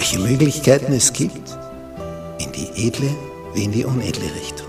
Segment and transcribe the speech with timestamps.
[0.00, 1.58] welche Möglichkeiten es gibt,
[2.38, 3.14] in die edle
[3.52, 4.66] wie in die unedle Richtung.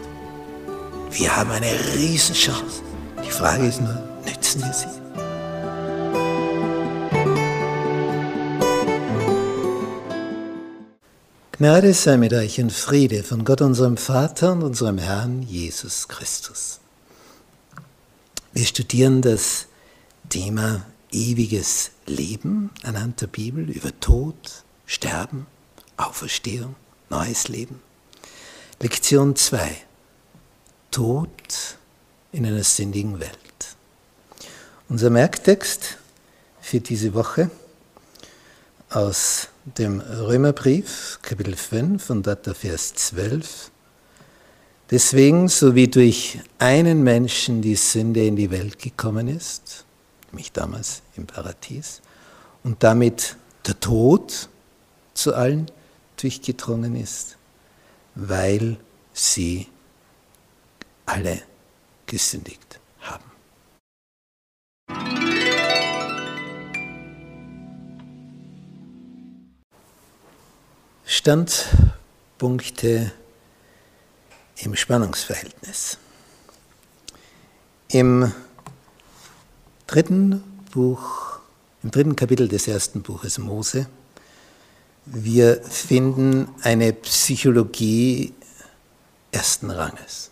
[1.09, 2.81] Wir haben eine Riesenchance.
[3.26, 4.88] Die Frage ist nur, nützen wir sie?
[11.53, 16.81] Gnade sei mit euch und Friede von Gott unserem Vater und unserem Herrn Jesus Christus.
[18.52, 19.67] Wir studieren das
[20.28, 25.47] Thema ewiges Leben anhand der Bibel über Tod, Sterben,
[25.95, 26.75] Auferstehung,
[27.09, 27.81] neues Leben.
[28.81, 29.78] Lektion 2.
[30.92, 31.30] Tod
[32.34, 33.31] in einer sündigen Welt.
[34.89, 35.97] Unser Merktext
[36.59, 37.50] für diese Woche
[38.89, 43.72] aus dem Römerbrief, Kapitel 5 und dort der Vers 12.
[44.89, 49.86] Deswegen, so wie durch einen Menschen die Sünde in die Welt gekommen ist,
[50.34, 52.02] nämlich damals im Paradies,
[52.66, 54.50] und damit der Tod
[55.22, 55.69] zu allen
[56.17, 57.38] durchgedrungen ist,
[58.16, 58.77] weil
[59.14, 59.67] sie
[61.05, 61.44] alle
[62.08, 63.30] gesündigt haben.
[71.05, 73.11] Standpunkte
[74.58, 76.00] im Spannungsverhältnis.
[77.89, 78.31] Im
[79.85, 80.41] dritten
[80.72, 81.38] Buch,
[81.83, 83.85] im dritten Kapitel des ersten Buches Mose,
[85.06, 88.34] wir finden eine Psychologie
[89.31, 90.29] ersten Ranges,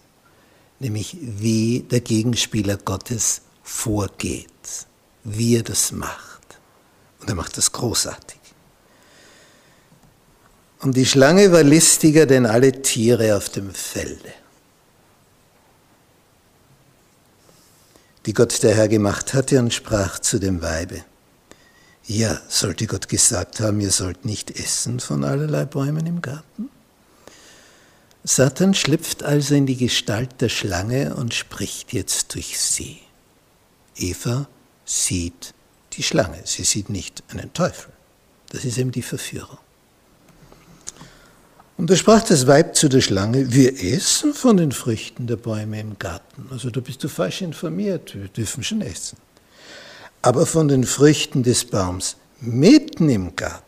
[0.80, 4.50] nämlich wie der Gegenspieler Gottes vorgeht,
[5.24, 6.40] wie er das macht.
[7.20, 8.40] Und er macht das großartig.
[10.82, 14.34] Und die Schlange war listiger denn alle Tiere auf dem Felde,
[18.26, 21.04] die Gott der Herr gemacht hatte und sprach zu dem Weibe.
[22.10, 26.72] Ja, sollte Gott gesagt haben, ihr sollt nicht essen von allerlei Bäumen im Garten?
[28.24, 32.98] Satan schlüpft also in die Gestalt der Schlange und spricht jetzt durch sie.
[33.96, 34.48] Eva
[34.86, 35.54] sieht
[35.94, 37.94] die Schlange, sie sieht nicht einen Teufel.
[38.50, 39.60] Das ist eben die Verführung.
[41.78, 45.80] Und da sprach das Weib zu der Schlange, wir essen von den Früchten der Bäume
[45.80, 46.48] im Garten.
[46.50, 49.20] Also da bist du falsch informiert, wir dürfen schon essen.
[50.22, 53.64] Aber von den Früchten des Baums mitten im Garten,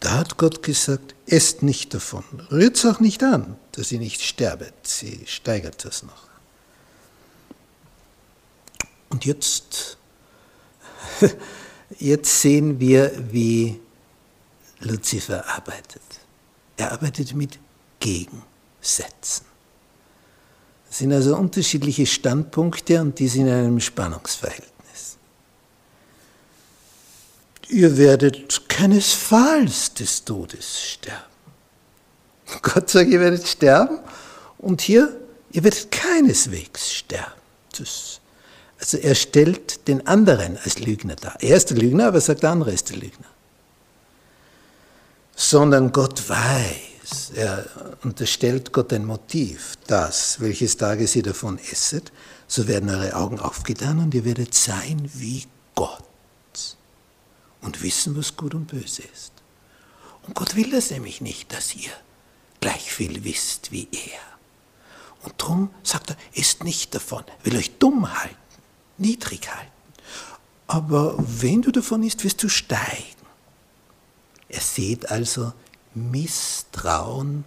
[0.00, 4.22] da hat Gott gesagt, esst nicht davon, rührt es auch nicht an, dass ihr nicht
[4.22, 4.74] sterbet.
[4.82, 6.28] Sie steigert das noch.
[9.08, 9.96] Und jetzt,
[11.98, 13.80] jetzt sehen wir, wie
[14.80, 16.02] Luzifer arbeitet.
[16.76, 17.58] Er arbeitet mit
[18.00, 19.46] Gegensätzen.
[20.90, 24.73] Es sind also unterschiedliche Standpunkte und die sind in einem Spannungsverhältnis.
[27.74, 31.22] Ihr werdet keinesfalls des Todes sterben.
[32.62, 33.98] Gott sagt, ihr werdet sterben
[34.58, 35.16] und hier,
[35.50, 37.32] ihr werdet keineswegs sterben.
[37.76, 38.20] Das,
[38.78, 41.36] also er stellt den anderen als Lügner dar.
[41.40, 43.26] Er ist der Lügner, aber er sagt, der andere ist der Lügner
[45.36, 47.66] sondern Gott weiß, er
[48.02, 52.12] unterstellt Gott ein Motiv, das, welches Tages ihr davon esset,
[52.46, 56.04] so werden eure Augen aufgetan und ihr werdet sein wie Gott
[57.64, 59.32] und wissen, was gut und böse ist.
[60.22, 61.90] Und Gott will das nämlich nicht, dass ihr
[62.60, 64.20] gleich viel wisst wie er.
[65.22, 68.36] Und darum sagt er, esst nicht davon, will euch dumm halten,
[68.98, 69.72] niedrig halten.
[70.66, 73.04] Aber wenn du davon isst, wirst du steigen.
[74.48, 75.52] Er sieht also
[75.94, 77.44] Misstrauen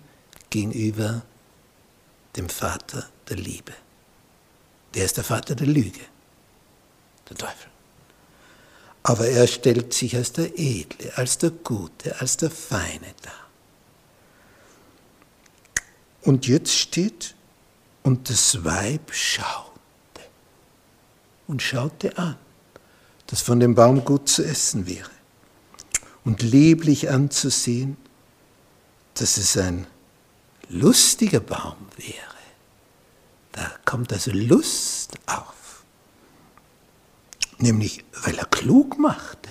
[0.50, 1.22] gegenüber
[2.36, 3.74] dem Vater der Liebe.
[4.94, 6.02] Der ist der Vater der Lüge,
[7.30, 7.70] der Teufel.
[9.08, 13.48] Aber er stellt sich als der Edle, als der Gute, als der Feine dar.
[16.24, 17.34] Und jetzt steht,
[18.04, 19.72] und das Weib schaute
[21.48, 22.36] und schaute an,
[23.28, 25.10] dass von dem Baum gut zu essen wäre
[26.26, 27.96] und lieblich anzusehen,
[29.14, 29.88] dass es ein
[30.68, 32.36] lustiger Baum wäre.
[33.54, 35.57] Da kommt also Lust auf,
[37.60, 39.50] nämlich weil er klug machte.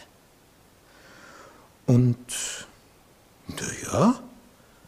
[1.86, 2.16] Und
[3.48, 4.20] naja,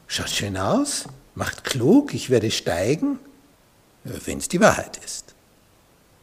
[0.07, 1.05] schaut schön aus,
[1.35, 3.19] macht klug, ich werde steigen,
[4.05, 5.35] wenn es die Wahrheit ist.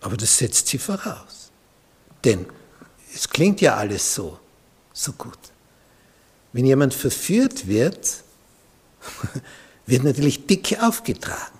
[0.01, 1.51] Aber das setzt sie voraus.
[2.23, 2.45] Denn
[3.13, 4.39] es klingt ja alles so,
[4.91, 5.39] so gut.
[6.51, 8.23] Wenn jemand verführt wird,
[9.85, 11.59] wird natürlich dick aufgetragen.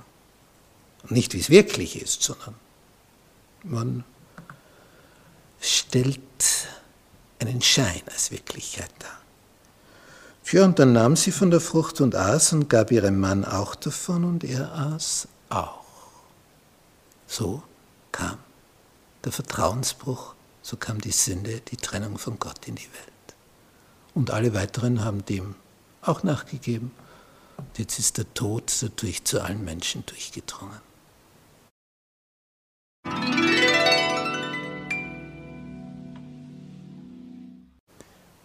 [1.09, 2.55] Nicht wie es wirklich ist, sondern
[3.63, 4.03] man
[5.65, 6.19] stellt
[7.39, 9.19] einen Schein als Wirklichkeit dar.
[10.51, 13.75] Ja, und dann nahm sie von der Frucht und aß und gab ihrem Mann auch
[13.75, 15.83] davon und er aß auch.
[17.27, 17.63] So
[18.11, 18.37] kam
[19.23, 23.35] der Vertrauensbruch, so kam die Sünde, die Trennung von Gott in die Welt.
[24.13, 25.55] Und alle weiteren haben dem
[26.01, 26.91] auch nachgegeben.
[27.57, 30.79] Und jetzt ist der Tod dadurch zu allen Menschen durchgedrungen.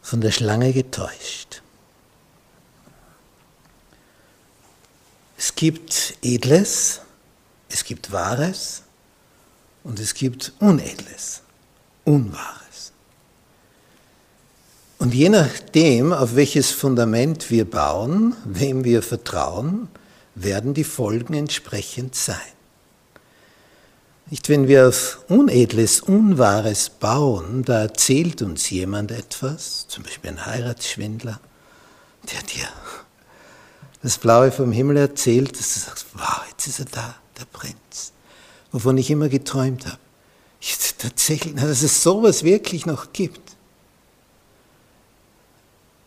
[0.02, 1.62] Von der Schlange getäuscht.
[5.37, 7.00] Es gibt Edles,
[7.69, 8.82] es gibt Wahres
[9.85, 11.43] und es gibt Unedles,
[12.05, 12.93] Unwahres.
[14.99, 19.88] Und je nachdem, auf welches Fundament wir bauen, wem wir vertrauen,
[20.35, 22.37] werden die Folgen entsprechend sein.
[24.31, 30.47] Nicht, wenn wir auf Unedles, Unwahres bauen, da erzählt uns jemand etwas, zum Beispiel ein
[30.47, 31.41] Heiratsschwindler,
[32.32, 32.69] der dir
[34.03, 38.12] das Blaue vom Himmel erzählt, dass du sagst, wow, jetzt ist er da, der Prinz,
[38.71, 39.99] wovon ich immer geträumt habe.
[40.61, 43.41] Ich, tatsächlich, dass es sowas wirklich noch gibt.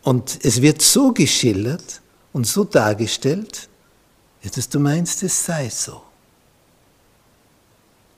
[0.02, 2.00] Und es wird so geschildert
[2.32, 3.68] und so dargestellt,
[4.54, 6.03] dass du meinst, es sei so.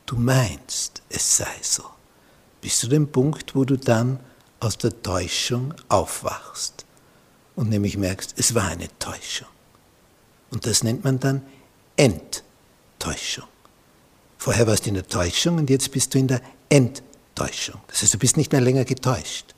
[0.07, 1.85] Du meinst, es sei so.
[2.61, 4.21] Bis zu dem Punkt, wo du dann
[4.61, 6.87] aus der Täuschung aufwachst
[7.57, 9.49] und nämlich merkst, es war eine Täuschung.
[10.51, 11.43] Und das nennt man dann
[11.97, 13.49] Enttäuschung.
[14.39, 17.81] Vorher warst du in der Täuschung und jetzt bist du in der Enttäuschung.
[17.89, 19.55] Das heißt, du bist nicht mehr länger getäuscht.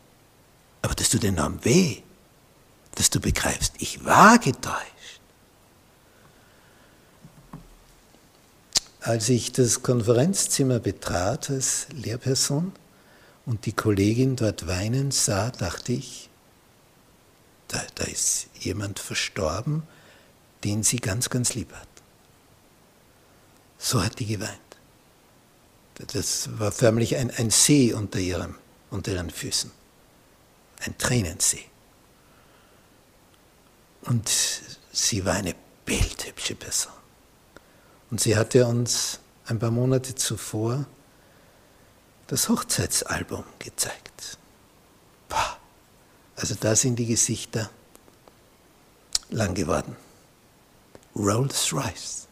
[0.81, 1.99] Aber das tut enorm weh,
[2.95, 4.98] dass du begreifst, ich war getäuscht.
[9.01, 12.73] Als ich das Konferenzzimmer betrat als Lehrperson
[13.47, 16.29] und die Kollegin dort weinen sah, dachte ich,
[17.69, 19.83] da, da ist jemand verstorben,
[20.65, 21.89] den sie ganz, ganz lieb hat.
[23.79, 24.59] So hat die geweint.
[26.13, 28.57] Das war förmlich ein, ein See unter, ihrem,
[28.91, 29.71] unter ihren Füßen.
[30.81, 31.65] Ein Tränensee.
[34.03, 34.31] Und
[34.93, 35.55] sie war eine
[35.85, 36.98] bildhübsche Person.
[38.11, 40.87] Und sie hatte uns ein paar Monate zuvor
[42.27, 44.39] das Hochzeitsalbum gezeigt.
[45.29, 45.59] Boah,
[46.37, 47.71] also da sind die Gesichter
[49.31, 49.97] lang geworden.
[51.17, 52.27] Rolls-Royce.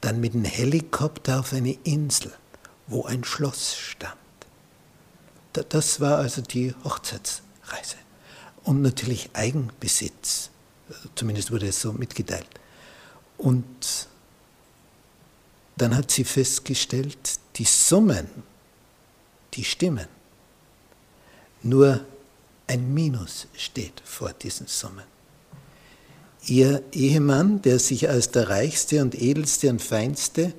[0.00, 2.32] Dann mit einem Helikopter auf eine Insel,
[2.86, 4.16] wo ein Schloss stand.
[5.52, 7.96] Das war also die Hochzeitsreise.
[8.64, 10.50] Und natürlich Eigenbesitz.
[11.14, 12.48] Zumindest wurde es so mitgeteilt.
[13.38, 14.08] Und
[15.76, 18.28] dann hat sie festgestellt, die Summen,
[19.54, 20.06] die stimmen.
[21.62, 22.00] Nur
[22.66, 25.04] ein Minus steht vor diesen Summen.
[26.46, 30.52] Ihr Ehemann, der sich als der reichste und edelste und feinste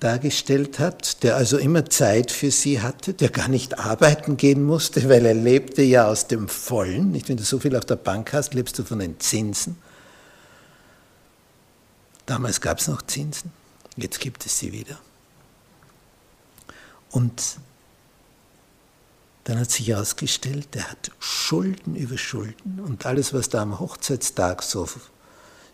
[0.00, 5.08] dargestellt hat, der also immer Zeit für sie hatte, der gar nicht arbeiten gehen musste,
[5.08, 7.12] weil er lebte ja aus dem Vollen.
[7.12, 9.76] Nicht, wenn du so viel auf der Bank hast, lebst du von den Zinsen.
[12.26, 13.50] Damals gab es noch Zinsen,
[13.96, 14.98] jetzt gibt es sie wieder.
[17.10, 17.58] Und
[19.44, 24.62] dann hat sich herausgestellt, er hat Schulden über Schulden und alles, was da am Hochzeitstag
[24.62, 24.88] so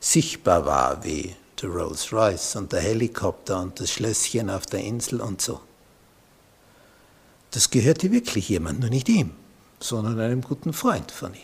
[0.01, 5.21] sichtbar war, wie der Rolls Royce und der Helikopter und das Schlösschen auf der Insel
[5.21, 5.61] und so,
[7.53, 9.33] das gehörte wirklich jemand, nur nicht ihm,
[9.81, 11.41] sondern einem guten Freund von ihm.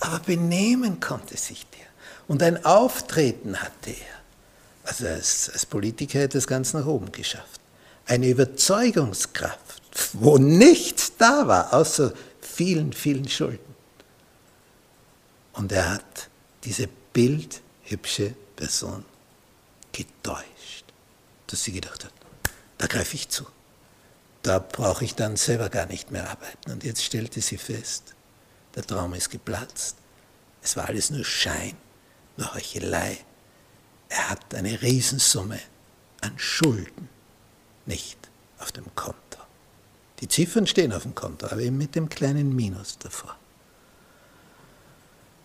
[0.00, 1.86] Aber benehmen konnte sich der
[2.28, 4.17] und ein Auftreten hatte er.
[4.88, 7.60] Also als, als Politiker hätte er es ganz nach oben geschafft.
[8.06, 9.78] Eine Überzeugungskraft
[10.14, 13.74] wo nichts da war, außer vielen, vielen Schulden.
[15.52, 16.28] Und er hat
[16.64, 19.04] diese bildhübsche Person
[19.92, 20.84] getäuscht,
[21.46, 22.12] dass sie gedacht hat,
[22.78, 23.46] da greife ich zu.
[24.42, 26.70] Da brauche ich dann selber gar nicht mehr arbeiten.
[26.70, 28.14] Und jetzt stellte sie fest,
[28.76, 29.96] der Traum ist geplatzt.
[30.62, 31.76] Es war alles nur Schein,
[32.36, 33.18] nur Heuchelei.
[34.08, 35.60] Er hat eine Riesensumme
[36.20, 37.08] an Schulden
[37.86, 38.18] nicht
[38.58, 39.18] auf dem Konto.
[40.20, 43.36] Die Ziffern stehen auf dem Konto, aber eben mit dem kleinen Minus davor.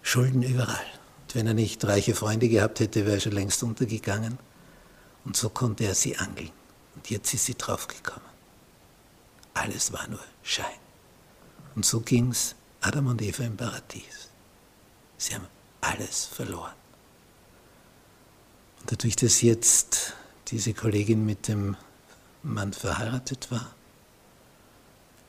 [0.02, 0.86] Schulden überall.
[1.24, 4.38] Und wenn er nicht reiche Freunde gehabt hätte, wäre er schon längst untergegangen.
[5.26, 6.52] Und so konnte er sie angeln.
[6.96, 8.28] Und jetzt ist sie draufgekommen.
[9.54, 10.66] Alles war nur Schein.
[11.76, 14.30] Und so ging es Adam und Eva im Paradies.
[15.18, 15.48] Sie haben
[15.82, 16.83] alles verloren.
[18.88, 20.14] Dadurch, dass jetzt
[20.50, 21.78] diese Kollegin mit dem
[22.44, 23.74] Mann verheiratet war,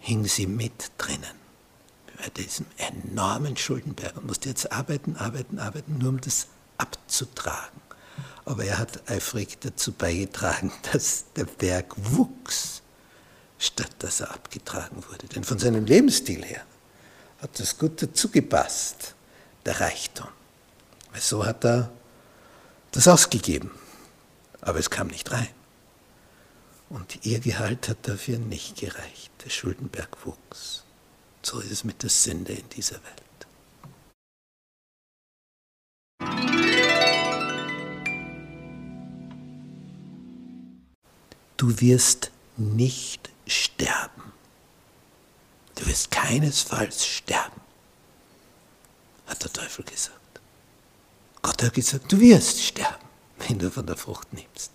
[0.01, 1.45] hing sie mit drinnen
[2.19, 6.47] bei diesem enormen Schuldenberg und musste jetzt arbeiten, arbeiten, arbeiten, nur um das
[6.79, 7.81] abzutragen.
[8.45, 12.83] Aber er hat eifrig dazu beigetragen, dass der Berg wuchs,
[13.59, 15.27] statt dass er abgetragen wurde.
[15.29, 16.65] Denn von seinem Lebensstil her
[17.41, 19.15] hat das gut dazu gepasst,
[19.65, 20.29] der Reichtum.
[21.13, 21.91] Weil so hat er
[22.95, 23.71] das ausgegeben.
[24.61, 25.49] Aber es kam nicht rein.
[26.89, 29.33] Und ihr Gehalt hat dafür nicht gereicht.
[29.45, 30.85] Der Schuldenberg wuchs.
[31.43, 33.25] So ist es mit der Sünde in dieser Welt.
[41.57, 44.33] Du wirst nicht sterben.
[45.75, 47.61] Du wirst keinesfalls sterben,
[49.27, 50.24] hat der Teufel gesagt.
[51.45, 53.05] Gott hat gesagt, du wirst sterben,
[53.47, 54.73] wenn du von der Frucht nimmst.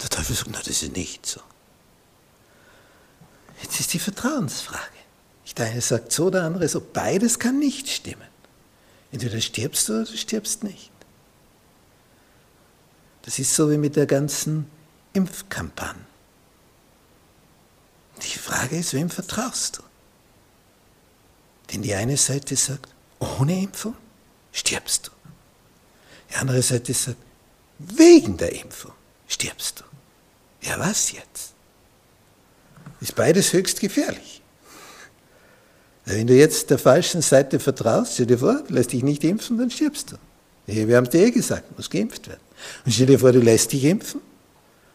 [0.00, 1.40] Der Teufel sagt, na, das ist nicht so.
[3.60, 4.80] Jetzt ist die Vertrauensfrage.
[5.56, 6.80] Der eine sagt so, der andere so.
[6.80, 8.28] Beides kann nicht stimmen.
[9.10, 10.92] Entweder stirbst du oder du stirbst nicht.
[13.22, 14.70] Das ist so wie mit der ganzen
[15.14, 16.04] Impfkampagne.
[18.22, 19.82] Die Frage ist, wem vertraust du?
[21.72, 23.96] Denn die eine Seite sagt, ohne Impfung
[24.52, 25.15] stirbst du.
[26.30, 27.18] Die andere Seite sagt,
[27.78, 28.92] wegen der Impfung
[29.28, 30.68] stirbst du.
[30.68, 31.52] Ja, was jetzt?
[33.00, 34.42] Ist beides höchst gefährlich.
[36.04, 39.58] Wenn du jetzt der falschen Seite vertraust, stell dir vor, du lässt dich nicht impfen,
[39.58, 40.16] dann stirbst du.
[40.66, 42.40] Wir haben dir eh gesagt, muss geimpft werden.
[42.84, 44.20] Und stell dir vor, du lässt dich impfen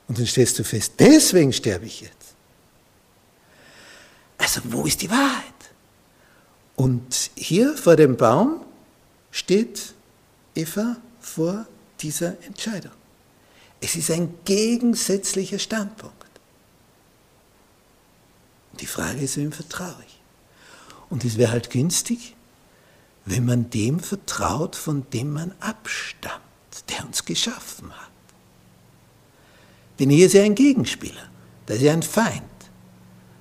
[0.08, 2.36] und dann stellst du fest, deswegen sterbe ich jetzt.
[4.38, 5.44] Also wo ist die Wahrheit?
[6.76, 8.66] Und hier vor dem Baum
[9.30, 9.94] steht
[10.56, 11.66] Eva vor
[12.00, 12.92] dieser Entscheidung.
[13.80, 16.16] Es ist ein gegensätzlicher Standpunkt.
[18.80, 20.20] Die Frage ist, wem vertraue ich?
[21.10, 22.36] Und es wäre halt günstig,
[23.25, 26.42] wenn man dem vertraut, von dem man abstammt,
[26.90, 28.10] der uns geschaffen hat.
[30.00, 31.30] Denn hier ist ja ein Gegenspieler,
[31.66, 32.44] da ist ja ein Feind.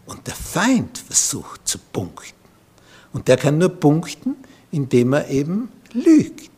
[0.04, 2.34] Und der Feind versucht zu punkten.
[3.12, 4.36] Und der kann nur punkten,
[4.70, 6.50] indem er eben lügt.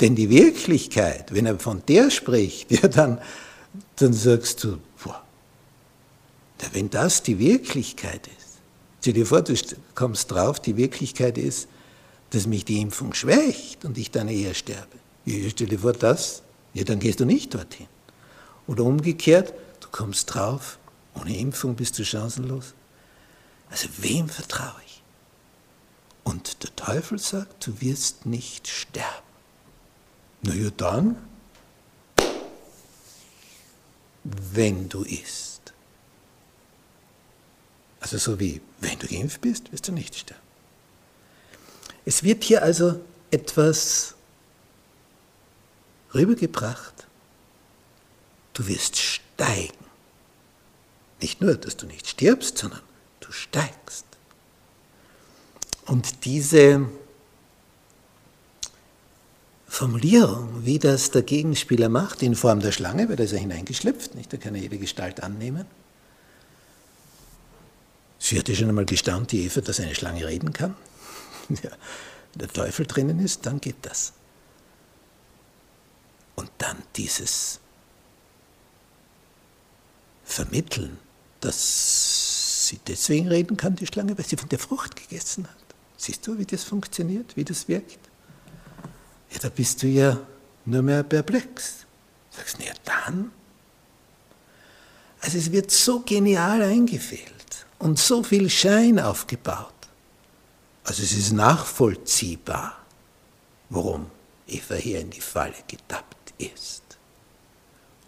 [0.00, 3.20] Denn die Wirklichkeit, wenn er von der spricht, ja, dann,
[3.96, 5.22] dann sagst du, boah,
[6.72, 8.46] wenn das die Wirklichkeit ist,
[9.06, 9.54] Stell dir vor, du
[9.94, 11.68] kommst drauf, die Wirklichkeit ist,
[12.30, 14.96] dass mich die Impfung schwächt und ich dann eher sterbe.
[15.24, 16.42] Ja, stell dir vor, das,
[16.74, 17.86] ja, dann gehst du nicht dorthin.
[18.66, 20.80] Oder umgekehrt, du kommst drauf,
[21.14, 22.74] ohne Impfung bist du chancenlos.
[23.70, 25.04] Also wem vertraue ich?
[26.24, 29.25] Und der Teufel sagt, du wirst nicht sterben.
[30.46, 31.16] Na ja, dann,
[34.22, 35.72] wenn du isst.
[37.98, 40.40] Also so wie, wenn du geimpft bist, wirst du nicht sterben.
[42.04, 43.00] Es wird hier also
[43.32, 44.14] etwas
[46.14, 47.08] rübergebracht.
[48.52, 49.84] Du wirst steigen.
[51.20, 52.82] Nicht nur, dass du nicht stirbst, sondern
[53.18, 54.06] du steigst.
[55.86, 56.88] Und diese
[59.76, 64.14] Formulierung, wie das der Gegenspieler macht, in Form der Schlange, weil da ist er hineingeschlüpft,
[64.14, 64.32] nicht?
[64.32, 65.66] da kann er jede Gestalt annehmen,
[68.18, 70.74] Sie hatte schon einmal gestaunt, die Eva, dass eine Schlange reden kann.
[71.62, 71.70] Ja,
[72.32, 74.14] wenn der Teufel drinnen ist, dann geht das.
[76.34, 77.60] Und dann dieses
[80.24, 80.98] Vermitteln,
[81.40, 85.56] dass sie deswegen reden kann, die Schlange, weil sie von der Frucht gegessen hat.
[85.96, 88.05] Siehst du, wie das funktioniert, wie das wirkt?
[89.30, 90.18] Ja, da bist du ja
[90.64, 91.86] nur mehr perplex.
[92.30, 93.32] Sagst, na ja, dann.
[95.20, 99.72] Also es wird so genial eingefehlt und so viel Schein aufgebaut.
[100.84, 102.78] Also es ist nachvollziehbar,
[103.70, 104.10] warum
[104.46, 106.82] Eva hier in die Falle getappt ist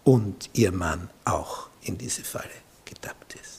[0.05, 2.49] und ihr Mann auch in diese Falle
[2.85, 3.58] getappt ist.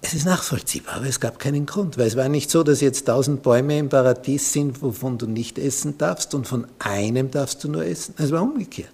[0.00, 3.06] Es ist nachvollziehbar, aber es gab keinen Grund, weil es war nicht so, dass jetzt
[3.06, 7.68] tausend Bäume im Paradies sind, wovon du nicht essen darfst und von einem darfst du
[7.68, 8.14] nur essen.
[8.16, 8.92] Es war umgekehrt.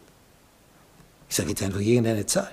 [1.28, 2.50] Ich sage jetzt einfach irgendeine Zahl.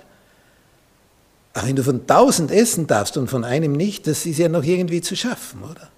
[1.53, 4.63] Aber wenn du von tausend essen darfst und von einem nicht, das ist ja noch
[4.63, 5.89] irgendwie zu schaffen, oder?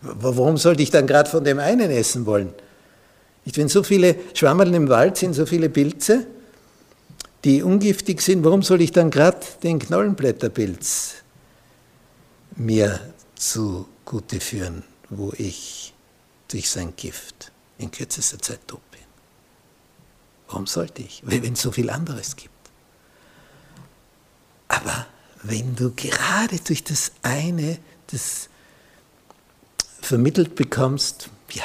[0.00, 2.52] Warum sollte ich dann gerade von dem einen essen wollen?
[3.44, 6.26] Nicht, wenn so viele Schwammerl im Wald sind, so viele Pilze,
[7.44, 11.14] die ungiftig sind, warum soll ich dann gerade den Knollenblätterpilz
[12.58, 15.94] mir zugute führen, wo ich
[16.48, 19.00] durch sein Gift in kürzester Zeit tot bin?
[20.48, 21.22] Warum sollte ich?
[21.24, 22.52] Wenn es so viel anderes gibt.
[24.68, 25.06] Aber
[25.42, 28.48] wenn du gerade durch das eine das
[30.00, 31.64] vermittelt bekommst, ja,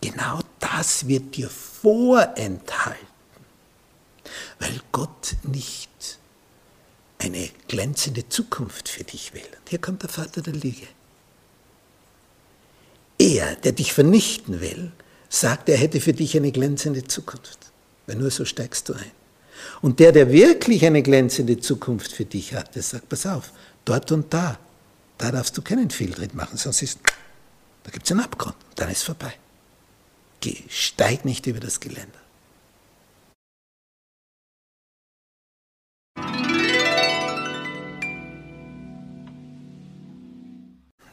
[0.00, 3.06] genau das wird dir vorenthalten,
[4.58, 5.87] weil Gott nicht
[7.18, 9.42] eine glänzende Zukunft für dich will.
[9.42, 10.86] Und hier kommt der Vater der Lüge.
[13.18, 14.92] Er, der dich vernichten will,
[15.28, 17.58] sagt, er hätte für dich eine glänzende Zukunft.
[18.06, 19.10] Weil nur so steigst du ein.
[19.82, 23.52] Und der, der wirklich eine glänzende Zukunft für dich hat, der sagt, pass auf,
[23.84, 24.58] dort und da,
[25.18, 27.00] da darfst du keinen Fehltritt machen, sonst ist,
[27.82, 29.34] da gibt es einen Abgrund, dann ist vorbei.
[30.40, 32.20] Geh, steig nicht über das Geländer.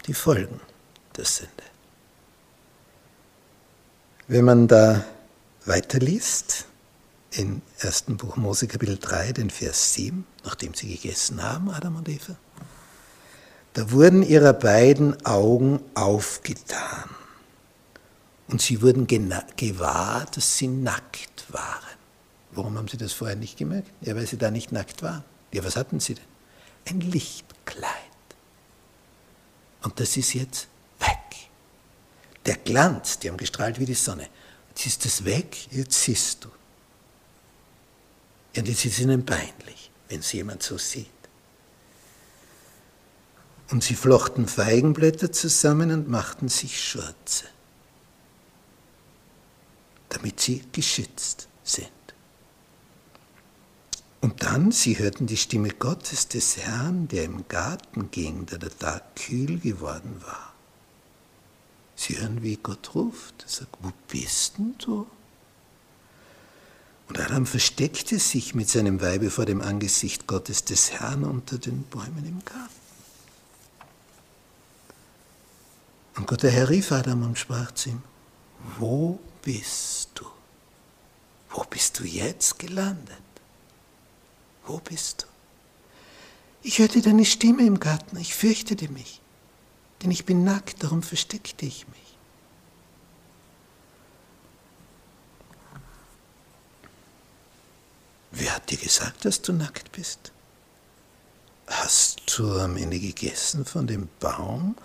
[0.06, 0.60] Die Folgen
[1.18, 1.52] der Sünde.
[4.28, 5.04] Wenn man da
[5.66, 6.66] weiterliest,
[7.32, 12.08] im ersten Buch Mose Kapitel 3, den Vers 7, nachdem sie gegessen haben, Adam und
[12.08, 12.36] Eva,
[13.74, 17.10] da wurden ihre beiden Augen aufgetan
[18.48, 21.98] und sie wurden gewahr, dass sie nackt waren.
[22.52, 23.90] Warum haben sie das vorher nicht gemerkt?
[24.02, 25.24] Ja, weil sie da nicht nackt waren.
[25.52, 26.24] Ja, was hatten sie denn?
[26.88, 28.05] Ein Lichtkleid.
[29.86, 30.68] Und das ist jetzt
[31.00, 31.50] weg.
[32.44, 34.28] Der Glanz, die haben gestrahlt wie die Sonne.
[34.70, 36.50] Jetzt ist es weg, jetzt siehst du.
[38.58, 41.06] Und es ist ihnen peinlich, wenn es jemand so sieht.
[43.70, 47.46] Und sie flochten Feigenblätter zusammen und machten sich Schürze,
[50.10, 51.95] damit sie geschützt sind.
[54.26, 58.76] Und dann, sie hörten die Stimme Gottes des Herrn, der im Garten ging, da der
[58.76, 60.52] Tag kühl geworden war.
[61.96, 63.44] Sie hören, wie Gott ruft.
[63.44, 65.06] Er sagt, wo bist denn du?
[67.08, 71.84] Und Adam versteckte sich mit seinem Weibe vor dem Angesicht Gottes des Herrn unter den
[71.84, 72.74] Bäumen im Garten.
[76.16, 78.02] Und Gott der Herr rief Adam und sprach zu ihm,
[78.80, 80.26] wo bist du?
[81.52, 83.25] Wo bist du jetzt gelandet?
[84.66, 85.28] Wo bist du?
[86.64, 89.22] Ich hörte deine Stimme im Garten, ich fürchtete mich,
[90.02, 92.18] denn ich bin nackt, darum versteckte ich mich.
[98.32, 100.32] Wer hat dir gesagt, dass du nackt bist?
[101.68, 104.76] Hast du am Ende gegessen von dem Baum,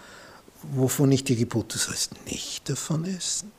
[0.62, 3.52] wovon ich dir gebot, du sollst nicht davon essen?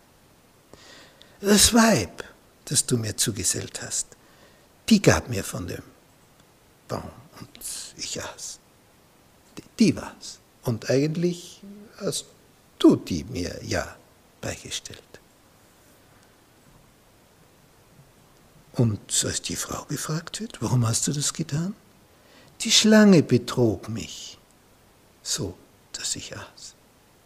[1.40, 2.24] Das Weib,
[2.66, 4.08] das du mir zugesellt hast,
[4.90, 5.90] die gab mir von dem
[6.91, 7.60] Baum und
[7.95, 8.60] ich aß.
[9.58, 10.39] Die, die war's.
[10.63, 11.62] Und eigentlich
[11.97, 12.25] hast
[12.80, 13.95] du die mir ja
[14.41, 15.01] beigestellt.
[18.73, 21.75] Und als die Frau gefragt wird, warum hast du das getan?
[22.62, 24.38] Die Schlange betrog mich,
[25.23, 25.58] so
[25.93, 26.75] dass ich aß.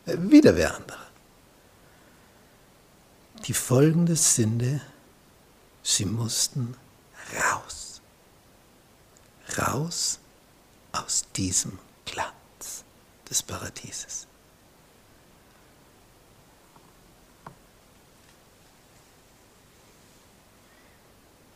[0.06, 1.06] Wieder wer andere.
[3.46, 4.82] Die Folgen der Sünde,
[5.84, 6.76] sie mussten
[7.40, 7.85] raus.
[9.58, 10.20] Raus
[10.92, 12.84] aus diesem Glanz
[13.30, 14.28] des Paradieses.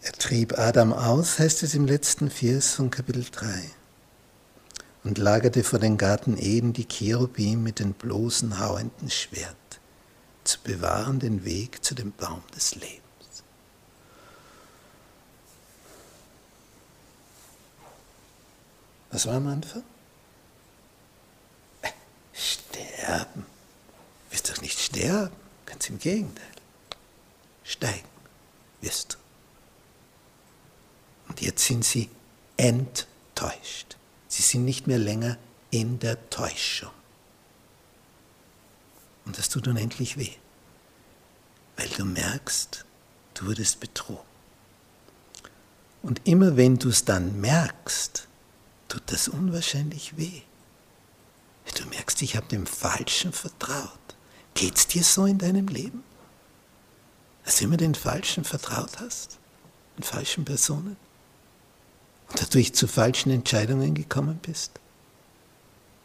[0.01, 3.69] Er trieb Adam aus, heißt es im letzten Vers von Kapitel 3,
[5.03, 9.55] und lagerte vor den Garten Eden die Cherubim mit dem bloßen, hauenden Schwert,
[10.43, 13.08] zu bewahren den Weg zu dem Baum des Lebens.
[19.11, 19.83] Was war am Anfang?
[21.81, 21.89] Äh,
[22.33, 23.45] sterben.
[24.29, 26.45] Wirst doch nicht sterben, ganz im Gegenteil.
[27.63, 28.07] Steigen
[28.81, 29.17] wirst du.
[31.29, 32.09] Und jetzt sind sie
[32.57, 33.97] enttäuscht.
[34.27, 35.37] Sie sind nicht mehr länger
[35.71, 36.91] in der Täuschung.
[39.25, 40.33] Und das tut unendlich weh,
[41.77, 42.85] weil du merkst,
[43.35, 44.25] du wurdest betrogen.
[46.01, 48.28] Und immer wenn du es dann merkst,
[48.89, 50.41] tut das unwahrscheinlich weh.
[51.77, 53.99] Du merkst, ich habe dem Falschen vertraut.
[54.55, 56.03] Geht es dir so in deinem Leben?
[57.45, 59.37] Dass du immer den Falschen vertraut hast?
[59.97, 60.97] Den falschen Personen?
[62.29, 64.71] und dadurch zu falschen Entscheidungen gekommen bist?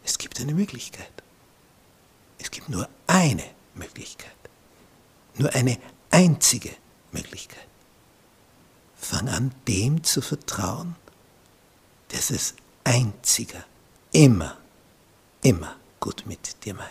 [0.03, 1.11] Es gibt eine Möglichkeit.
[2.39, 3.43] Es gibt nur eine
[3.73, 4.31] Möglichkeit.
[5.35, 5.77] Nur eine
[6.11, 6.71] einzige
[7.11, 7.67] Möglichkeit.
[8.97, 10.95] Fang an, dem zu vertrauen,
[12.11, 13.65] der es einziger,
[14.13, 14.57] immer,
[15.41, 16.89] immer gut mit dir meint.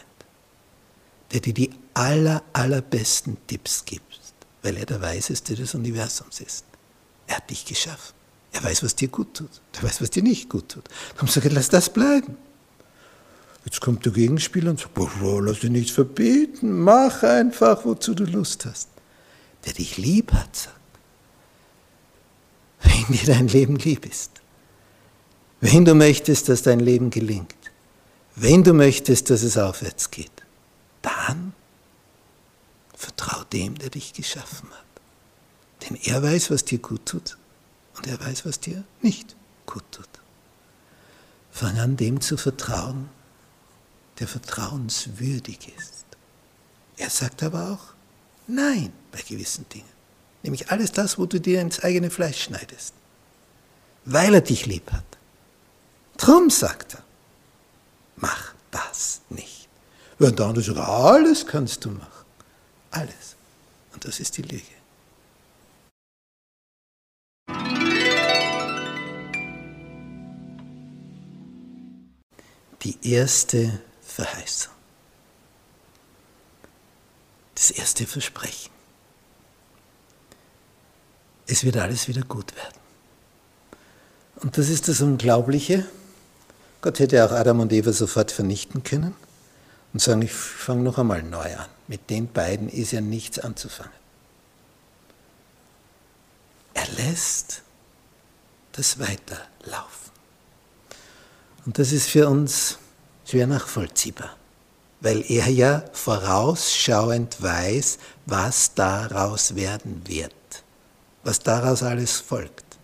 [1.33, 4.21] Der dir die aller, allerbesten Tipps gibt,
[4.63, 6.67] weil er der Weiseste des Universums ist.
[7.27, 8.15] Er hat dich geschaffen.
[8.53, 9.51] Er weiß, was dir gut tut.
[9.73, 10.85] Er weiß, was dir nicht gut tut.
[11.15, 12.37] Darum sage ich, lass das bleiben.
[13.65, 18.25] Jetzt kommt der Gegenspieler und sagt, boah, lass dir nichts verbieten, mach einfach, wozu du
[18.25, 18.89] Lust hast.
[19.65, 20.77] Der dich lieb hat, sagt,
[22.83, 24.34] wenn dir dein Leben lieb ist,
[25.65, 27.55] wenn du möchtest, dass dein Leben gelingt,
[28.37, 30.31] wenn du möchtest, dass es aufwärts geht,
[31.01, 31.55] dann
[32.95, 34.85] vertrau dem, der dich geschaffen hat.
[35.89, 37.39] Denn er weiß, was dir gut tut
[37.97, 40.09] und er weiß, was dir nicht gut tut.
[41.51, 43.09] Fang an, dem zu vertrauen,
[44.19, 46.05] der vertrauenswürdig ist.
[46.99, 47.95] Er sagt aber auch
[48.47, 49.89] Nein bei gewissen Dingen.
[50.43, 52.93] Nämlich alles das, wo du dir ins eigene Fleisch schneidest.
[54.05, 55.05] Weil er dich lieb hat.
[56.17, 57.03] Drum sagt er,
[58.17, 59.69] mach das nicht.
[60.19, 62.25] Während der andere sagt, alles kannst du machen.
[62.91, 63.37] Alles.
[63.93, 64.63] Und das ist die Lüge.
[72.83, 74.73] Die erste Verheißung.
[77.55, 78.71] Das erste Versprechen.
[81.47, 82.79] Es wird alles wieder gut werden.
[84.37, 85.87] Und das ist das Unglaubliche.
[86.85, 89.17] Gott hätte auch Adam und Eva sofort vernichten können
[89.95, 91.71] und sagen, ich fange noch einmal neu an.
[91.89, 93.91] Mit den beiden ist ja nichts anzufangen.
[96.75, 97.63] Er lässt
[98.73, 100.13] das weiterlaufen.
[101.65, 102.77] Und das ist für uns
[103.25, 104.37] schwer nachvollziehbar,
[105.01, 110.35] weil er ja vorausschauend weiß, was daraus werden wird,
[111.23, 112.77] was daraus alles folgt.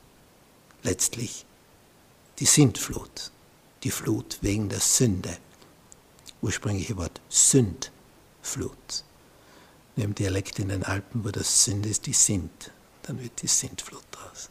[0.85, 1.45] Letztlich
[2.39, 3.31] die Sintflut,
[3.83, 5.37] die Flut wegen der Sünde.
[6.43, 9.05] Ursprüngliche Wort Sündflut.
[9.97, 12.71] Im Dialekt in den Alpen, wo das Sünde ist, die Sint,
[13.03, 14.49] dann wird die Sintflut draus.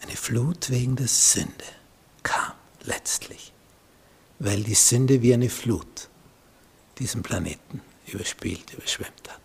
[0.00, 1.64] Eine Flut wegen der Sünde
[2.22, 3.52] kam letztlich,
[4.38, 6.08] weil die Sünde wie eine Flut
[6.98, 9.40] diesen Planeten überspielt, überschwemmt hat.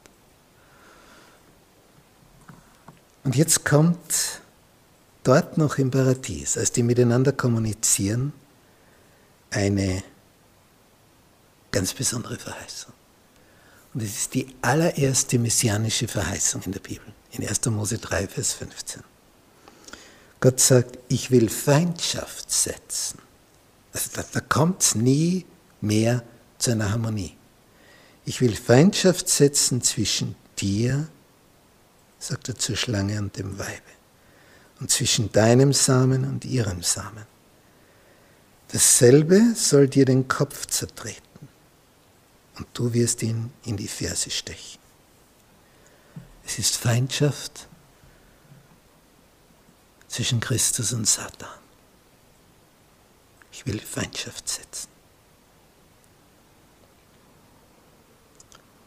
[3.26, 4.42] Und jetzt kommt
[5.24, 8.34] dort noch im Paradies, als die miteinander kommunizieren,
[9.50, 10.04] eine
[11.72, 12.94] ganz besondere Verheißung.
[13.94, 17.66] Und es ist die allererste messianische Verheißung in der Bibel, in 1.
[17.68, 19.04] Mose 3, Vers 15.
[20.40, 23.20] Gott sagt, ich will Feindschaft setzen.
[23.94, 25.46] Also da, da kommt es nie
[25.80, 26.24] mehr
[26.58, 27.38] zu einer Harmonie.
[28.26, 31.08] Ich will Feindschaft setzen zwischen dir,
[32.20, 33.72] sagt er zur Schlange und dem Weibe,
[34.80, 37.26] und zwischen deinem Samen und ihrem Samen.
[38.72, 41.22] Dasselbe soll dir den Kopf zertreten,
[42.58, 44.80] und du wirst ihn in die Ferse stechen.
[46.46, 47.68] Es ist Feindschaft
[50.08, 51.50] zwischen Christus und Satan.
[53.52, 54.88] Ich will Feindschaft setzen.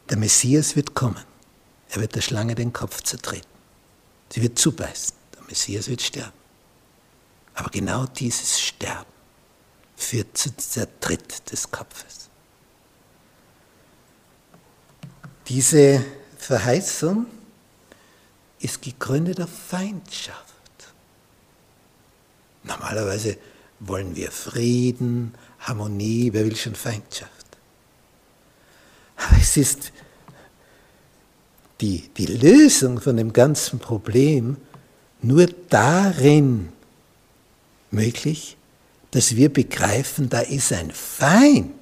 [0.08, 1.24] Der Messias wird kommen.
[1.88, 3.48] Er wird der Schlange den Kopf zertreten.
[4.30, 5.14] Sie wird zubeißen.
[5.48, 6.32] Messias wird sterben.
[7.54, 9.10] Aber genau dieses Sterben
[9.96, 12.28] führt zu Zertritt des Kopfes.
[15.48, 16.04] Diese
[16.38, 17.26] Verheißung
[18.60, 20.44] ist gegründet auf Feindschaft.
[22.64, 23.38] Normalerweise
[23.80, 27.46] wollen wir Frieden, Harmonie, wer will schon Feindschaft?
[29.16, 29.92] Aber es ist
[31.80, 34.56] die, die Lösung von dem ganzen Problem
[35.22, 36.70] nur darin
[37.90, 38.56] möglich,
[39.10, 41.72] dass wir begreifen, da ist ein Feind.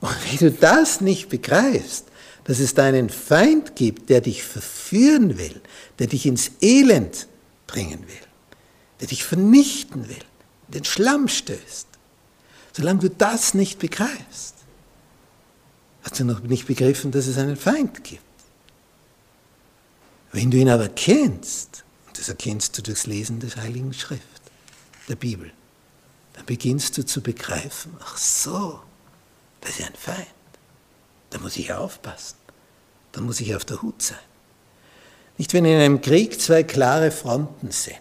[0.00, 2.06] Und wenn du das nicht begreifst,
[2.44, 5.60] dass es da einen Feind gibt, der dich verführen will,
[5.98, 7.26] der dich ins Elend
[7.66, 8.26] bringen will,
[9.00, 10.24] der dich vernichten will,
[10.68, 11.86] den Schlamm stößt.
[12.72, 14.54] Solange du das nicht begreifst,
[16.02, 18.22] hast du noch nicht begriffen, dass es einen Feind gibt.
[20.32, 24.22] Wenn du ihn aber kennst, und das erkennst du durchs Lesen der Heiligen Schrift,
[25.08, 25.52] der Bibel,
[26.34, 28.80] dann beginnst du zu begreifen, ach so,
[29.60, 30.26] das ist ein Feind.
[31.30, 32.36] Da muss ich aufpassen.
[33.12, 34.18] Da muss ich auf der Hut sein.
[35.38, 37.96] Nicht, wenn in einem Krieg zwei klare Fronten sind.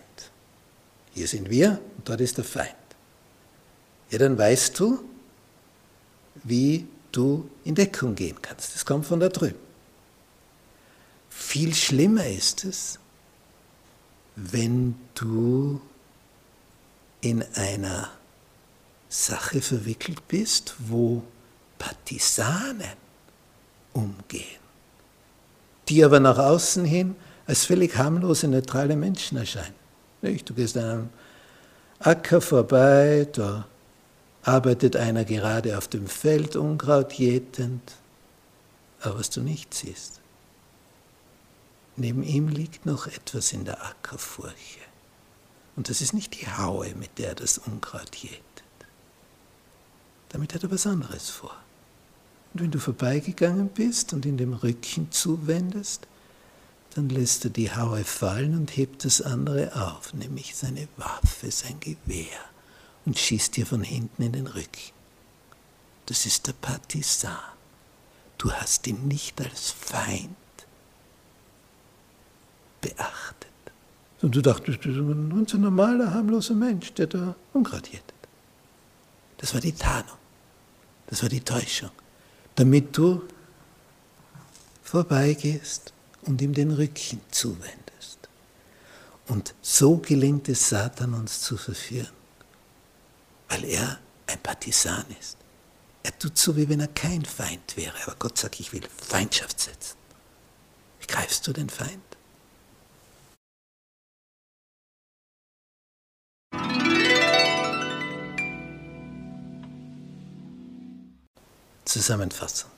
[1.14, 2.76] Hier sind wir und dort ist der Feind.
[4.10, 5.04] ja, dann weißt du,
[6.44, 8.76] wie du in Deckung gehen kannst.
[8.76, 9.69] Das kommt von da drüben.
[11.40, 13.00] Viel schlimmer ist es,
[14.36, 15.82] wenn du
[17.22, 18.12] in einer
[19.08, 21.24] Sache verwickelt bist, wo
[21.80, 22.98] Partisanen
[23.94, 24.60] umgehen,
[25.88, 27.16] die aber nach außen hin
[27.48, 29.74] als völlig harmlose, neutrale Menschen erscheinen.
[30.22, 31.10] Du gehst an einem
[32.00, 33.66] Acker vorbei, da
[34.44, 37.94] arbeitet einer gerade auf dem Feld Unkraut jätend,
[39.02, 40.20] aber was du nicht siehst,
[42.00, 44.80] neben ihm liegt noch etwas in der Ackerfurche.
[45.76, 48.44] Und das ist nicht die Haue, mit der das Unkraut jätet.
[50.30, 51.56] Damit hat er was anderes vor.
[52.54, 56.08] Und wenn du vorbeigegangen bist und in dem Rücken zuwendest,
[56.96, 61.80] dann lässt er die Haue fallen und hebt das andere auf, nämlich seine Waffe, sein
[61.80, 62.40] Gewehr,
[63.06, 64.92] und schießt dir von hinten in den Rücken.
[66.08, 67.38] Das ist der Partisan.
[68.40, 70.36] Du hast ihn nicht als Feind
[72.90, 73.48] beachtet.
[74.22, 78.14] Und du dachtest, das ist ein ganz normaler, harmloser Mensch, der da Unkraut jätet.
[79.38, 80.18] Das war die Tarnung.
[81.08, 81.92] Das war die Täuschung.
[82.56, 83.24] Damit du
[84.84, 88.20] vorbeigehst und ihm den Rücken zuwendest.
[89.28, 92.10] Und so gelingt es Satan, uns zu verführen,
[93.48, 95.38] weil er ein Partisan ist.
[96.04, 99.60] Er tut so, wie wenn er kein Feind wäre, aber Gott sagt, ich will Feindschaft
[99.60, 99.96] setzen.
[101.08, 102.09] Greifst du den Feind?
[111.90, 112.70] Zusammenfassung.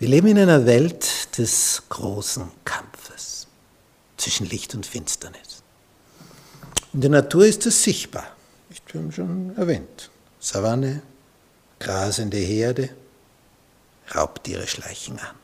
[0.00, 3.46] Wir leben in einer Welt des großen Kampfes
[4.16, 5.62] zwischen Licht und Finsternis.
[6.92, 8.26] In der Natur ist es sichtbar.
[8.70, 10.10] Ich habe schon erwähnt.
[10.40, 11.02] Savanne,
[11.78, 12.90] grasende Herde,
[14.12, 15.36] Raubtiere schleichen an.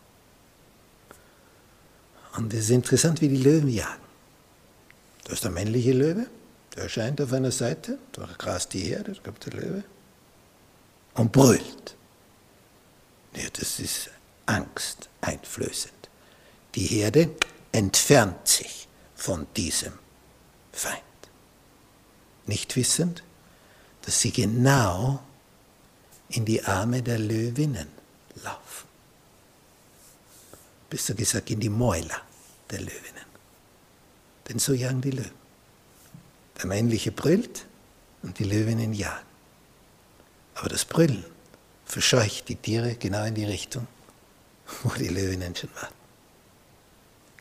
[2.37, 4.03] Und es ist interessant, wie die Löwen jagen.
[5.25, 6.27] Da ist der männliche Löwe,
[6.75, 9.85] der erscheint auf einer Seite, da grast die Herde, da kommt der Löwe
[11.14, 11.97] und brüllt.
[13.35, 14.11] Ja, das ist
[14.47, 15.92] Angst einflößend.
[16.75, 17.31] Die Herde
[17.73, 19.92] entfernt sich von diesem
[20.73, 21.03] Feind.
[22.47, 23.23] Nicht wissend,
[24.03, 25.23] dass sie genau
[26.31, 27.88] in die Arme der Löwinnen
[28.42, 28.88] laufen.
[30.88, 32.23] Besser gesagt, in die Mäuler
[32.71, 33.27] der Löwinnen.
[34.49, 35.38] Denn so jagen die Löwen.
[36.59, 37.66] Der männliche brüllt
[38.23, 39.28] und die Löwinnen jagen.
[40.59, 41.25] Aber das Brüllen
[41.85, 43.87] verscheucht die Tiere genau in die Richtung,
[44.83, 45.94] wo die Löwinnen schon warten.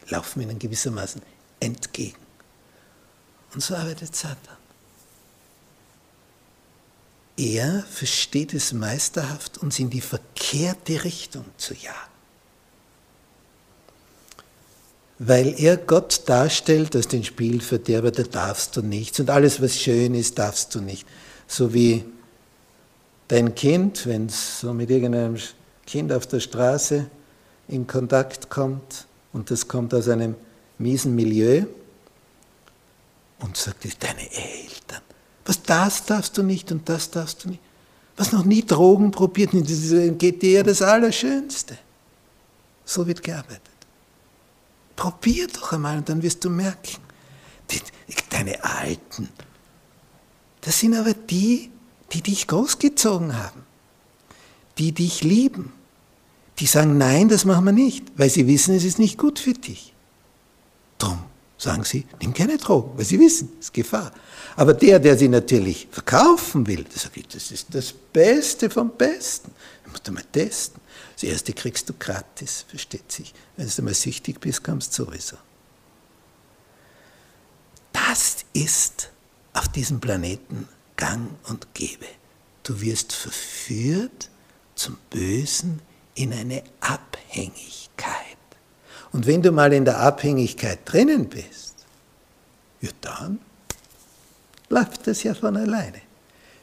[0.09, 1.21] Laufen ihnen gewissermaßen
[1.59, 2.17] entgegen.
[3.53, 4.55] Und so arbeitet Satan.
[7.35, 12.11] Er versteht es meisterhaft, uns in die verkehrte Richtung zu jagen.
[15.19, 20.13] Weil er Gott darstellt als den Spielverderber, da darfst du nichts und alles, was schön
[20.13, 21.07] ist, darfst du nicht.
[21.47, 22.05] So wie
[23.27, 25.37] dein Kind, wenn es so mit irgendeinem
[25.85, 27.07] Kind auf der Straße
[27.67, 30.35] in Kontakt kommt und das kommt aus einem
[30.77, 31.65] miesen Milieu
[33.39, 35.01] und sagt, das deine Eltern.
[35.45, 37.61] Was das darfst du nicht und das darfst du nicht.
[38.15, 41.77] Was noch nie Drogen probiert, geht dir das Allerschönste.
[42.83, 43.61] So wird gearbeitet.
[44.95, 46.97] Probier doch einmal und dann wirst du merken,
[47.69, 47.79] die,
[48.29, 49.29] deine Alten,
[50.61, 51.69] das sind aber die,
[52.13, 53.63] die dich großgezogen haben,
[54.77, 55.73] die dich lieben,
[56.59, 59.53] die sagen, nein, das machen wir nicht, weil sie wissen, es ist nicht gut für
[59.53, 59.93] dich.
[60.97, 61.19] Drum
[61.57, 64.11] sagen sie, nimm keine Drogen, weil sie wissen, es ist Gefahr.
[64.55, 69.51] Aber der, der sie natürlich verkaufen will, der sagt, das ist das Beste vom Besten.
[69.83, 70.81] Das musst du mal testen.
[71.13, 73.33] Das erste kriegst du gratis, versteht sich.
[73.55, 75.37] Wenn du mal süchtig bist, kommst du sowieso.
[77.91, 79.09] Das ist
[79.53, 82.05] auf diesem Planeten gang und gäbe.
[82.63, 84.29] Du wirst verführt
[84.75, 85.79] zum Bösen
[86.15, 88.37] in eine Abhängigkeit.
[89.13, 91.75] Und wenn du mal in der Abhängigkeit drinnen bist,
[92.81, 93.39] ja dann
[94.69, 96.01] läuft das ja von alleine.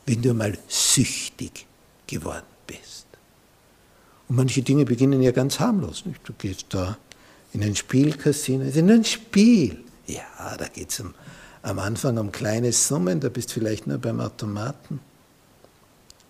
[0.04, 1.66] Wenn du mal süchtig
[2.06, 3.06] geworden bist.
[4.28, 6.04] Und manche Dinge beginnen ja ganz harmlos.
[6.04, 6.20] Nicht?
[6.24, 6.98] Du gehst da
[7.54, 9.82] in ein Spielcasino, es ist ein Spiel.
[10.06, 11.14] Ja, da geht es um
[11.64, 15.00] am Anfang um kleine Summen, da bist vielleicht nur beim Automaten.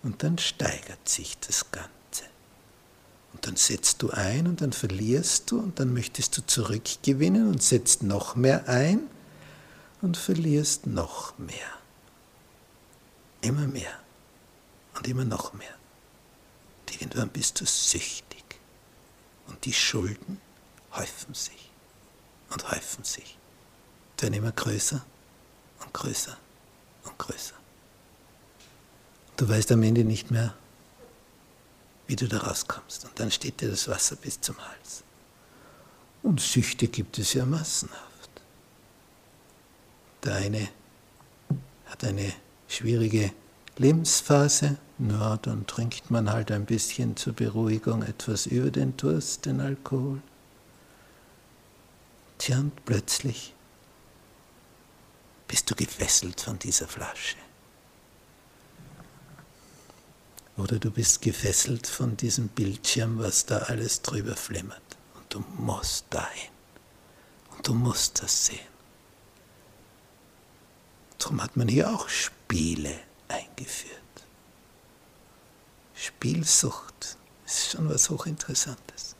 [0.01, 2.23] Und dann steigert sich das Ganze.
[3.33, 7.61] Und dann setzt du ein und dann verlierst du und dann möchtest du zurückgewinnen und
[7.61, 9.01] setzt noch mehr ein
[10.01, 11.51] und verlierst noch mehr.
[13.41, 13.91] immer mehr
[14.95, 15.75] und immer noch mehr.
[16.79, 18.43] Und irgendwann bist du süchtig
[19.47, 20.39] und die Schulden
[20.93, 21.69] häufen sich
[22.49, 23.37] und häufen sich.
[24.17, 25.05] Werden immer größer
[25.85, 26.37] und größer
[27.05, 27.55] und größer.
[29.37, 30.53] Du weißt am Ende nicht mehr,
[32.07, 33.05] wie du da rauskommst.
[33.05, 35.03] Und dann steht dir das Wasser bis zum Hals.
[36.23, 38.29] Und Süchte gibt es ja massenhaft.
[40.23, 40.67] Der eine
[41.87, 42.33] hat eine
[42.67, 43.31] schwierige
[43.77, 49.59] Lebensphase, na, dann trinkt man halt ein bisschen zur Beruhigung etwas über den Durst, den
[49.59, 50.21] Alkohol.
[52.37, 53.54] Tja, und plötzlich
[55.55, 57.37] bist du gefesselt von dieser Flasche.
[60.57, 64.83] Oder du bist gefesselt von diesem Bildschirm, was da alles drüber flimmert.
[65.13, 66.49] Und du musst dahin.
[67.55, 68.67] Und du musst das sehen.
[71.19, 74.01] Darum hat man hier auch Spiele eingeführt.
[75.93, 77.15] Spielsucht
[77.45, 79.15] ist schon was Hochinteressantes.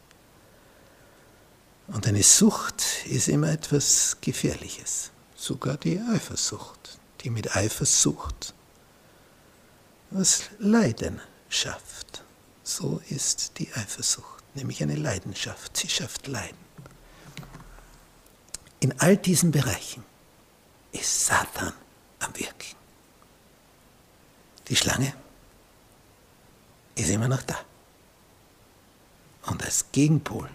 [1.87, 5.11] Und eine Sucht ist immer etwas Gefährliches.
[5.35, 8.53] Sogar die Eifersucht, die mit Eifersucht
[10.11, 11.19] was Leiden
[11.49, 12.23] schafft.
[12.63, 15.75] So ist die Eifersucht, nämlich eine Leidenschaft.
[15.77, 16.57] Sie schafft Leiden.
[18.79, 20.03] In all diesen Bereichen
[20.91, 21.73] ist Satan
[22.19, 22.75] am Wirken.
[24.67, 25.13] Die Schlange
[26.95, 27.57] ist immer noch da.
[29.47, 30.49] Und als Gegenpol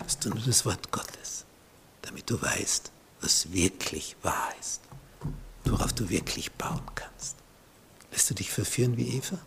[0.00, 1.44] hast du nur das Wort Gottes,
[2.02, 2.90] damit du weißt,
[3.20, 4.80] was wirklich wahr ist,
[5.64, 7.36] worauf du wirklich bauen kannst.
[8.10, 9.38] Lässt du dich verführen wie Eva?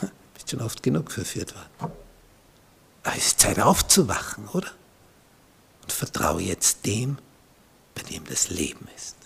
[0.00, 1.92] Hm, bist schon oft genug verführt worden.
[3.02, 4.70] Aber es ist Zeit aufzuwachen, oder?
[5.82, 7.18] Und vertraue jetzt dem,
[7.94, 9.16] bei dem das Leben ist.